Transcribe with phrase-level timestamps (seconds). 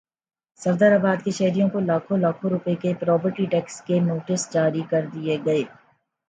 [0.59, 5.63] صفدرآباد کے شہریوں کو لاکھوں لاکھوں روپے کے پراپرٹی ٹیکس کے نوٹس جاری کردیئے گئے